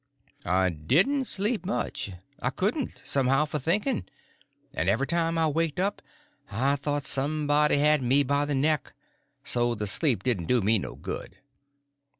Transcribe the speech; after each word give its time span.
I 0.49 0.69
didn't 0.69 1.25
sleep 1.25 1.63
much. 1.63 2.09
I 2.41 2.49
couldn't, 2.49 3.03
somehow, 3.05 3.45
for 3.45 3.59
thinking. 3.59 4.05
And 4.73 4.89
every 4.89 5.05
time 5.05 5.37
I 5.37 5.45
waked 5.47 5.79
up 5.79 6.01
I 6.49 6.75
thought 6.75 7.05
somebody 7.05 7.77
had 7.77 8.01
me 8.01 8.23
by 8.23 8.45
the 8.45 8.55
neck. 8.55 8.93
So 9.43 9.75
the 9.75 9.85
sleep 9.85 10.23
didn't 10.23 10.47
do 10.47 10.59
me 10.61 10.79
no 10.79 10.95
good. 10.95 11.37